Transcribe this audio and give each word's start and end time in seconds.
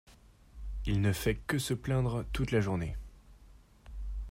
il 0.87 0.99
ne 0.99 1.13
fait 1.13 1.35
que 1.35 1.59
se 1.59 1.75
plaindre 1.75 2.25
toute 2.33 2.49
la 2.49 2.59
journée. 2.59 2.95